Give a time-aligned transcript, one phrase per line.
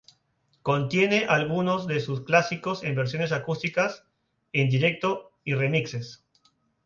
[0.63, 4.03] Contiene algunos de sus clásicos en versiones acústicas,
[4.51, 6.25] en directo y remixes.